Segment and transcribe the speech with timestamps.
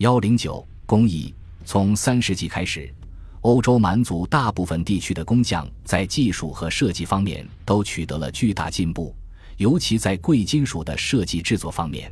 [0.00, 2.90] 幺零九工艺从三世纪开始，
[3.42, 9.14] 欧洲蛮族大部分地区的工匠在技术和设计方面都取得了巨大进步，
[9.58, 12.10] 尤其在贵金属的设计制作方面，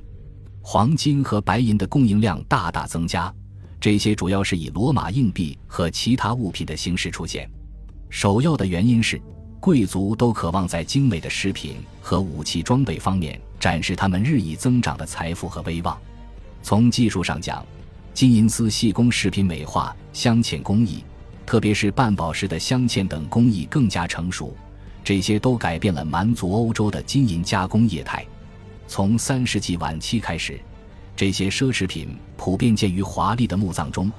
[0.61, 3.35] 黄金和白银的供应量大大增加。
[3.81, 7.51] 这些主要是以罗马硬币和其他物品的形式出现。
[8.11, 9.19] 首要的原因是，
[9.61, 15.99] 贵族都渴望在精美的饰品和武器装备方面展示他们日益增长的财富和威望。
[16.61, 17.65] 从技术上讲，
[18.19, 21.05] 金银丝细工饰品美化、镶嵌工艺，
[21.47, 24.57] 特别是半宝石的镶嵌等工艺更加成熟。
[25.05, 28.27] 这些都改变了蛮族欧洲的金银加工业态。
[28.89, 30.59] 从三世纪晚期开始，
[31.15, 34.11] 这些奢侈品普遍见于华丽的墓葬中，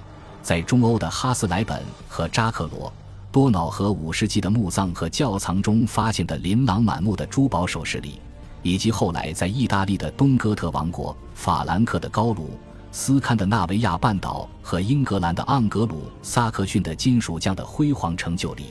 [0.42, 2.90] 在中欧的哈斯莱本和扎克罗、
[3.34, 8.22] 多瑙河五世纪的墓葬和窖藏中发现的琳琅满目的珠宝首饰里，
[8.64, 12.50] 以及后来在意大利的东哥特王国、法兰克的高卢。
[12.92, 18.66] 斯堪的纳维亚半岛和英格兰的盎格鲁撒克逊的金属匠的辉煌成就里，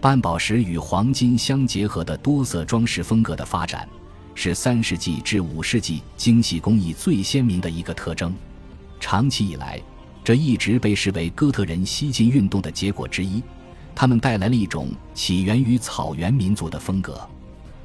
[0.00, 3.88] 半宝石与黄金相结合的多色装饰风格的发展，
[4.34, 8.34] 是三世纪至五世纪精细工艺最鲜明的一个特征。
[8.98, 9.80] 长期以来，
[10.24, 13.40] 这一直被视为哥特人西进运动的结果之一。
[13.94, 17.20] 他们带来了一种起源于草原民族的风格。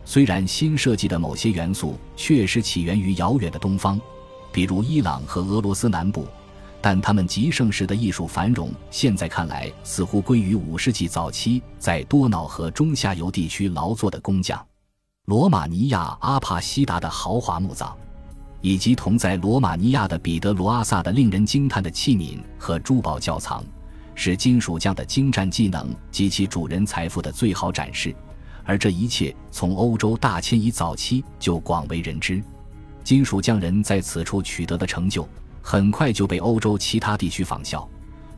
[0.04, 4.02] 虽然新设计的某些元素确实起源于遥远的东方。
[4.52, 6.25] 比如伊朗和俄罗斯南部，
[6.81, 14.66] 但他们极盛时的艺术繁荣，现在看来似乎归于五世纪早期在多瑙河中下游地区劳作的工匠。
[15.25, 17.95] 罗马尼亚阿帕西达的豪华墓葬，
[18.61, 23.64] 以及同在罗马尼亚的彼得罗阿萨的令人惊叹的器皿和珠宝窖藏，
[24.16, 28.16] 是金属匠的精湛技能及其主人财富的最好展示。
[28.66, 32.42] 而这一切从欧洲大迁移早期就广为人知。
[33.03, 35.28] 金属匠人在此处取得的成就，
[35.61, 37.88] 很快就被欧洲其他地区仿效，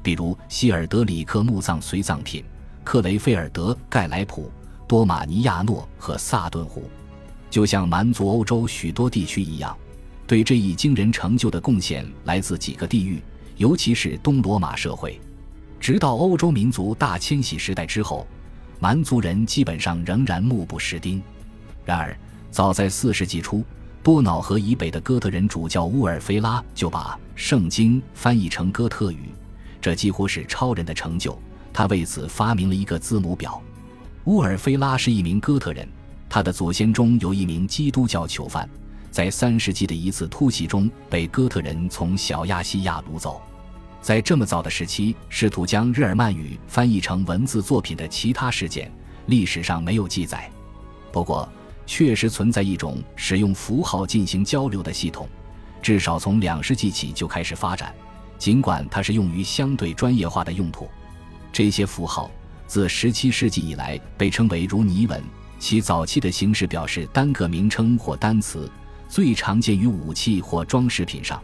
[0.02, 2.44] 比如希尔德里克墓葬随葬品、
[2.84, 4.52] 克雷菲尔德盖莱普、
[4.88, 6.90] 多马尼亚诺和萨顿湖。
[7.50, 9.78] 就像蛮族欧洲许多地区一样，
[10.26, 13.22] 对这一惊人成就的贡献来自几个地域，
[13.58, 15.20] 尤其是东罗马社会。
[15.78, 18.26] 直到欧洲民族大迁徙时代之后，
[18.80, 21.22] 蛮族人基本上仍然目不识丁。
[21.84, 22.18] 然而，
[22.52, 23.66] 早在四世纪初。
[24.04, 29.30] 多瑙河以北的哥特人主教乌尔菲拉就把圣经翻译成哥特语，
[29.80, 31.38] 这几乎是超人的成就。
[31.72, 33.62] 他为此发明了一个字母表。
[34.26, 35.88] 乌尔菲拉是一名哥特人，
[36.28, 38.68] 他的祖先中有一名基督教囚犯，
[39.12, 43.40] 在三世纪的一次突袭中被哥特人从小亚细亚掳走。
[44.02, 48.92] 在这么早的时期，试图将日耳曼语翻译成文字作品的其他事件，
[49.28, 50.50] 历史上没有记载。
[51.12, 51.48] 不过，
[51.92, 55.28] 确实存在一种使用符号进行交流的系统，
[55.82, 57.94] 至少从两世纪起就开始发展。
[58.38, 60.88] 尽管它是用于相对专业化的用途，
[61.52, 62.32] 这些符号
[62.66, 65.22] 自17世纪以来被称为如尼文，
[65.60, 68.72] 其早期的形式表示单个名称或单词，
[69.10, 71.44] 最常见于武器或装饰品上。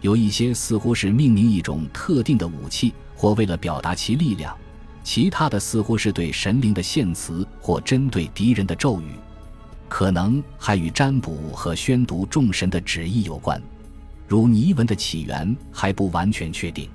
[0.00, 4.52] 有一些似乎是命名一种特定的武器，或为了表达其力量；
[5.04, 9.12] 其他的似乎是对神灵的献词，或针对敌人的咒语。
[9.88, 13.60] 可能还与占卜和宣读众神的旨意有关。
[14.26, 16.88] 如尼文的起源还不完全确定。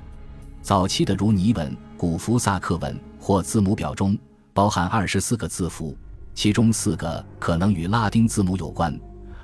[0.61, 4.17] 早期的如尼文、古福萨克文或字母表中
[4.53, 5.95] 包含二十四个字符，
[6.33, 8.99] 其中四个可能与拉丁字母有关，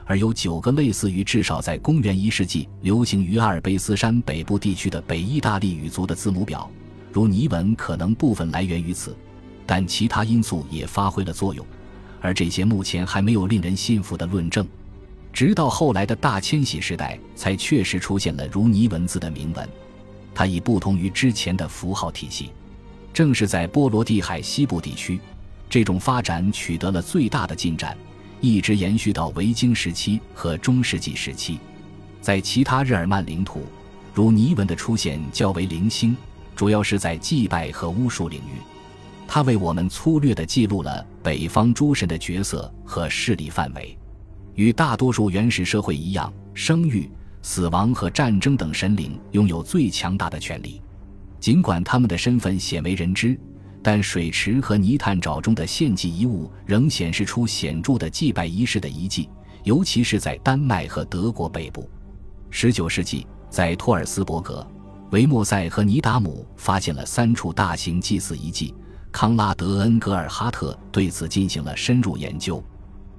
[0.05, 6.69] 而有九个类似于至少在公元一世纪流行于阿尔卑斯山北部地区的北意大利语族的字母表。
[7.13, 9.15] 如尼文可能部分来源于此，
[9.65, 11.65] 但其他因素也发挥了作用。
[12.21, 14.67] 而这些目前还没有令人信服的论证，
[15.31, 19.69] 直到后来的大迁徙时代，才确实出现了如尼文字的铭文。
[20.33, 22.49] 它已不同于之前的符号体系。
[23.13, 25.17] 正是在波罗的海西部地区，
[25.69, 27.97] 这种发展取得了最大的进展，
[28.41, 31.57] 一直延续到维京时期和中世纪时期。
[32.19, 33.63] 在其他日耳曼领土，
[34.13, 36.17] 如尼文的出现较为零星，
[36.55, 38.59] 主要是在祭拜和巫术领域。
[39.27, 43.97] 它为我们粗略地记录了北方诸神的角色和势力范围。
[44.53, 47.09] 与大多数原始社会一样，生育、
[47.41, 50.81] 死亡和战争等神灵拥有最强大的权力。
[51.39, 53.37] 尽管他们的身份鲜为人知，
[53.83, 59.29] 但水池和泥炭沼中的献祭遗物仍显示出显著的祭拜仪式的遗迹，
[59.63, 61.89] 尤其是在丹麦和德国北部。
[62.51, 64.65] 19世纪，在托尔斯伯格、
[65.11, 68.73] 维莫塞和尼达姆发现了三处大型祭祀遗迹。
[69.15, 72.61] 康拉德恩格尔哈特对此进行了深入研究。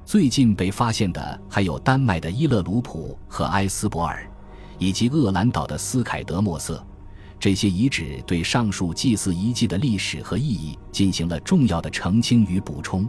[0.04, 4.31] 最近被发现的还有丹麦的伊勒鲁普和埃斯伯尔，
[4.78, 6.87] 以及厄兰岛的斯凯德莫瑟。
[7.40, 13.08] 这些遗址对上述祭祀遗迹的历史和意义进行了重要的澄清与补充。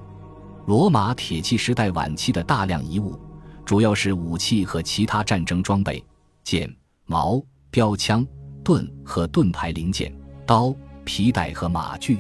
[0.65, 3.19] 罗马铁器时代晚期的大量遗物，
[3.65, 6.01] 主要是武器和其他战争装备，
[6.41, 6.73] 剑、
[7.05, 8.25] 矛、标枪、
[8.63, 10.09] 盾和盾牌零件、
[10.45, 10.73] 刀、
[11.03, 12.19] 皮带和马具。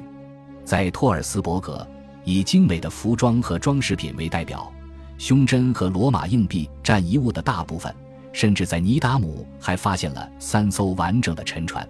[0.67, 1.87] 在托尔斯伯格，
[2.25, 4.69] 以精美的服装和装饰品为代表，
[5.17, 7.95] 胸针和罗马硬币占遗物的大部分。
[8.33, 11.87] 甚至在尼达姆还发现了三艘完整的沉船。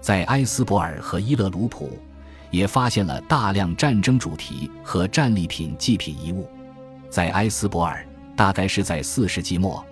[0.00, 1.96] 在埃斯伯尔和伊勒鲁普，
[2.50, 6.48] 也发现了大量战争主题和战利品祭品遗物。
[7.08, 8.04] 在埃斯伯尔，
[8.34, 9.82] 大概是在四世纪末，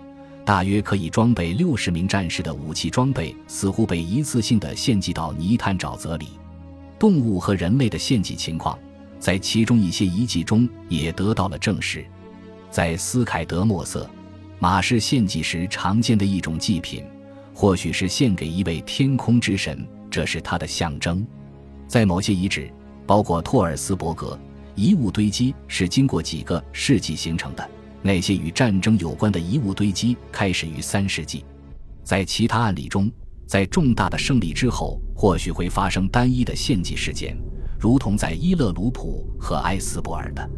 [0.43, 6.27] 大约可以装备六十名战士的武器装备似乎被一次性的献祭到泥炭沼泽里。
[6.99, 8.77] 动物和人类的献祭情况，
[9.19, 12.05] 在其中一些遗迹中也得到了证实。
[12.69, 14.09] 在斯凯德莫瑟，
[14.59, 17.03] 马是献祭时常见的一种祭品，
[17.53, 19.87] 或许是献给一位天空之神。
[20.09, 21.25] 这是它的象征，
[21.87, 22.71] 在某些遗址，
[23.05, 24.39] 包括托尔斯伯格，
[24.73, 27.69] 遗物堆积是经过几个世纪形成的。
[28.01, 31.43] 那些与战争有关的遗物堆积开始于三世纪。
[32.03, 33.11] 在其他案例中，
[33.47, 37.37] 在重大的胜利之后，或许会发生单一的献祭事件，
[37.79, 40.49] 如同在伊勒鲁普和埃斯博尔的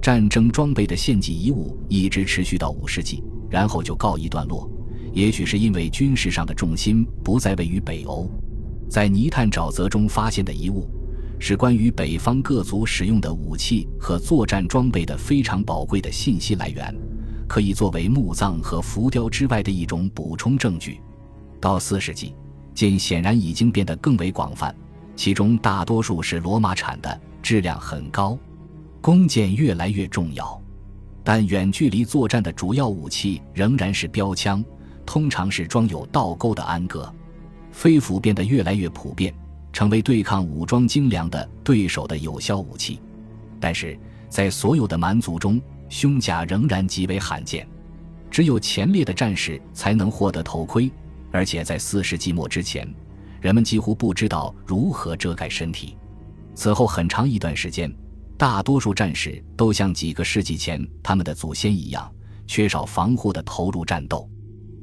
[0.00, 4.68] 战争装备的献祭遗物一直持续到五世纪，然后就告一段落。
[5.12, 8.30] 也许是因为军事上的重心不再位于北欧。
[8.88, 10.88] 在泥炭沼泽中发现的遗物，
[11.38, 16.94] 是关于北方各族使用的武器和作战装备的非常宝贵的信息来源，
[17.46, 21.00] 可以作为墓葬和浮雕之外的一种补充证据。
[21.60, 22.34] 到四世纪，
[22.74, 24.74] 剑显然已经变得更为广泛，
[25.14, 28.38] 其中大多数是罗马产的，质量很高。
[29.00, 30.60] 弓箭越来越重要，
[31.22, 34.64] 但远距离作战的主要武器仍然是标枪，
[35.06, 37.12] 通常是装有倒钩的鞍戈。
[37.72, 39.32] 飞斧变得越来越普遍，
[39.72, 43.00] 成为对抗武装精良的对手的有效武器。
[43.58, 43.98] 但是
[44.28, 47.66] 在所有的蛮族中，胸甲仍然极为罕见，
[48.30, 50.90] 只有前列的战士才能获得头盔。
[51.30, 52.86] 而且在四世纪末之前，
[53.40, 55.96] 人们几乎不知道如何遮盖身体。
[56.54, 57.92] 此后很长一段时间，
[58.36, 62.10] 大多数战士都像几个世纪前他们的祖先一样，
[62.46, 64.28] 缺少防护的投入战斗。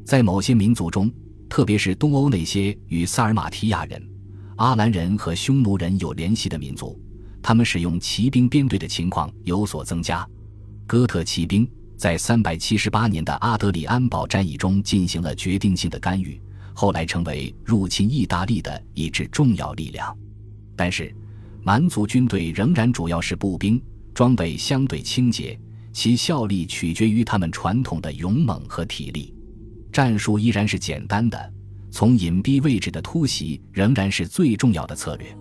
[0.06, 1.12] 在某些民族中，
[1.50, 4.02] 特别是东欧那些与萨尔马提亚人、
[4.56, 7.00] 阿兰人和匈奴人有联系的民族，
[7.42, 10.28] 他们使用骑兵编队的情况有所增加。
[10.86, 16.40] 哥特骑兵在三百七十八年的阿德里安堡战役中进行了决定性的干预，
[16.74, 20.16] 后来成为入侵意大利的一支重要力量。
[20.76, 21.14] 但是，
[21.64, 23.82] 蛮族军队仍然主要是步兵，
[24.14, 25.60] 装备相对清洁，
[25.92, 29.34] 其效力取决于他们传统的勇猛和体力。
[29.92, 31.54] 战术依然是简单的，
[31.90, 35.36] 从隐蔽位置的突袭仍然是最重要的策略。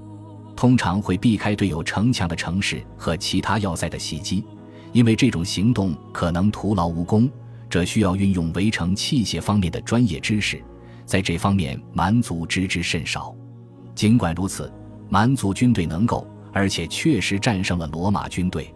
[0.57, 4.43] 通常会避开对有城墙的城市和其他要塞的袭击，
[4.97, 7.31] 因为这种行动可能徒劳无功。
[7.69, 10.59] 这需要运用围城器械方面的专业知识，
[11.05, 13.37] 在这方面蛮族知之甚少。
[13.95, 14.73] 尽管如此，
[15.11, 18.75] 蛮族军队能够，而且确实战胜了罗马军队。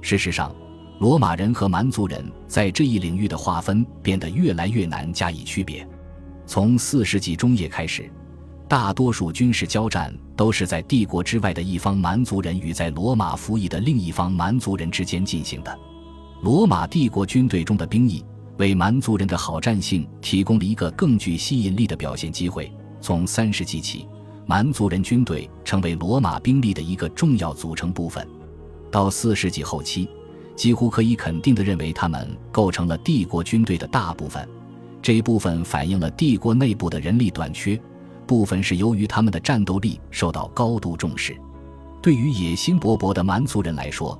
[0.00, 0.54] 事实上。
[0.98, 5.86] 罗马人和蛮族人在这一领域的划分变得越来越难加以区别。
[6.46, 8.10] 从四世纪中叶开始，
[8.68, 15.78] 大多数军事交战都是在帝国之外的一方蛮族人与在罗马服役的另一方蛮族人之间进行的。
[16.42, 18.24] 罗马帝国军队中的兵役
[18.58, 22.70] 为蛮族人的好战性提供了一个更具吸引力的表现机会。
[23.00, 24.06] 从三世纪起，
[24.46, 28.26] 蛮族人军队成为罗马兵力的一个重要组成部分。
[28.90, 30.08] 到四世纪后期。
[30.56, 34.48] 几乎可以肯定地认为，他们构成了帝国军队的大部分。
[35.02, 37.78] 这一部分反映了帝国内部的人力短缺，
[38.26, 41.36] 部分是由于他们的战斗力受到高度重视。
[42.02, 44.18] 对于野心勃勃的蛮族人来说，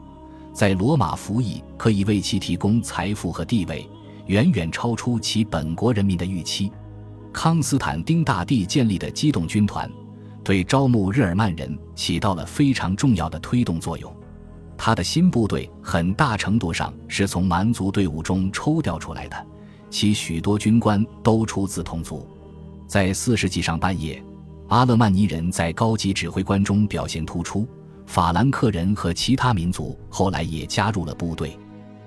[0.53, 3.89] 在罗马服役可以为其提供财富和地位，
[4.27, 6.73] 远远超出其本国人民的预期。
[7.33, 9.91] 康斯坦丁大帝建立的机动军团，
[10.43, 14.11] 对招募日耳曼人起到了非常重要的推动作用。
[14.79, 19.47] 他的新部队很大程度上是从蛮族队伍中抽调出来的，
[19.91, 22.27] 其许多军官都出自同族。
[22.87, 24.23] 在四世纪上半叶，
[24.69, 27.67] 阿勒曼尼人在高级指挥官中表现突出，
[28.07, 31.59] 法兰克人和其他民族后来也加入了部队。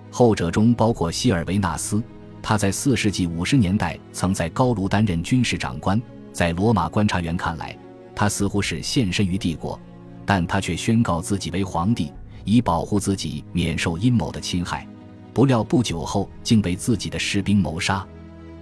[0.09, 2.01] 后者中包括希尔维纳斯，
[2.41, 6.01] 他在四世纪五十年代曾在高卢担任军事长官。
[6.31, 7.77] 在罗马观察员看来，
[8.15, 9.77] 他似乎是献身于帝国，
[10.25, 12.11] 但他却宣告自己为皇帝。
[12.45, 14.87] 以保护自己免受阴谋的侵害，
[15.33, 18.07] 不料不久后竟被自己的士兵谋杀。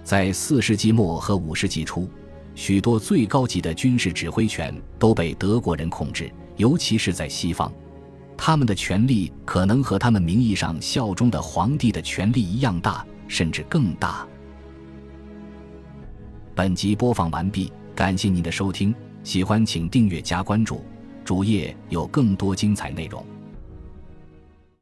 [0.08, 2.08] 在四世纪末和五世纪初，
[2.54, 7.70] 许多最高级的军事指挥权都被德国人控制，尤其是在西方。
[8.34, 14.26] 他们的权力可能和他们名义上效忠的皇帝的权力一样大，甚至更大。
[16.54, 20.82] 本集播放完毕，感谢您的收听，喜欢请订阅加关注，
[21.22, 23.22] 主页有更多精彩内容。